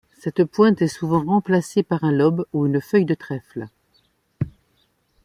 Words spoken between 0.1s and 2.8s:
Cette pointe est souvent remplacée par un lobe ou